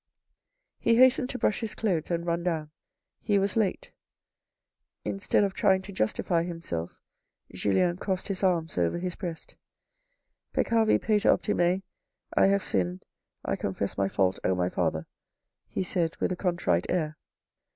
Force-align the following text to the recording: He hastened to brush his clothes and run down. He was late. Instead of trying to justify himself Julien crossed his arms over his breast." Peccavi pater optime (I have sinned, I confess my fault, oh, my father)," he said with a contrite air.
He 0.79 0.95
hastened 0.95 1.29
to 1.29 1.37
brush 1.37 1.59
his 1.59 1.75
clothes 1.75 2.09
and 2.09 2.25
run 2.25 2.41
down. 2.41 2.71
He 3.19 3.37
was 3.37 3.55
late. 3.55 3.91
Instead 5.05 5.43
of 5.43 5.53
trying 5.53 5.83
to 5.83 5.91
justify 5.91 6.41
himself 6.41 6.99
Julien 7.53 7.97
crossed 7.97 8.27
his 8.27 8.41
arms 8.41 8.79
over 8.79 8.97
his 8.97 9.15
breast." 9.15 9.57
Peccavi 10.55 10.99
pater 10.99 11.29
optime 11.29 11.83
(I 12.35 12.47
have 12.47 12.63
sinned, 12.63 13.05
I 13.45 13.55
confess 13.55 13.95
my 13.95 14.07
fault, 14.07 14.39
oh, 14.43 14.55
my 14.55 14.69
father)," 14.69 15.05
he 15.67 15.83
said 15.83 16.15
with 16.15 16.31
a 16.31 16.35
contrite 16.35 16.89
air. 16.89 17.19